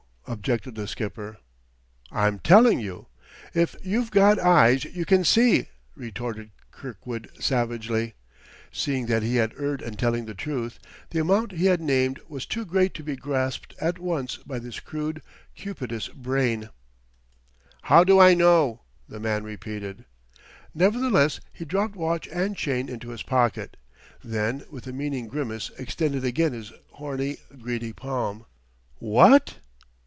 objected 0.27 0.75
the 0.75 0.87
skipper. 0.87 1.37
"I'm 2.09 2.39
telling 2.39 2.79
you. 2.79 3.07
If 3.53 3.75
you've 3.83 4.11
got 4.11 4.39
eyes, 4.39 4.85
you 4.85 5.03
can 5.03 5.25
see," 5.25 5.67
retorted 5.93 6.51
Kirkwood 6.71 7.29
savagely, 7.41 8.13
seeing 8.71 9.07
that 9.07 9.23
he 9.23 9.35
had 9.35 9.51
erred 9.59 9.81
in 9.81 9.95
telling 9.97 10.27
the 10.27 10.33
truth; 10.33 10.79
the 11.09 11.19
amount 11.19 11.51
he 11.53 11.65
had 11.65 11.81
named 11.81 12.21
was 12.29 12.45
too 12.45 12.63
great 12.63 12.93
to 12.93 13.03
be 13.03 13.17
grasped 13.17 13.75
at 13.81 13.99
once 13.99 14.37
by 14.37 14.57
this 14.57 14.79
crude, 14.79 15.21
cupidous 15.53 16.07
brain. 16.07 16.69
"How 17.83 18.05
do 18.05 18.17
I 18.17 18.33
know?" 18.33 18.83
the 19.09 19.19
man 19.19 19.43
repeated. 19.43 20.05
Nevertheless 20.73 21.41
he 21.51 21.65
dropped 21.65 21.97
watch 21.97 22.29
and 22.29 22.55
chain 22.55 22.87
into 22.87 23.09
his 23.09 23.21
pocket, 23.23 23.75
then 24.23 24.63
with 24.69 24.87
a 24.87 24.93
meaning 24.93 25.27
grimace 25.27 25.71
extended 25.77 26.23
again 26.23 26.53
his 26.53 26.71
horny, 26.91 27.39
greedy 27.59 27.91
palm. 27.91 28.45
"What...?" 28.99 29.55